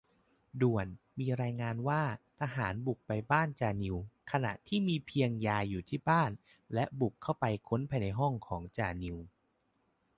[0.61, 0.87] ด่วน!
[1.19, 2.01] มีรายงานว่า
[2.39, 3.95] ทหารบุกไปบ้านจ่านิว
[4.31, 6.31] ขณะที่มีเพียงยายอยู่ที่บ้าน
[6.73, 9.17] และบุกเข้าไปค้นภายในห้องของจ่านิว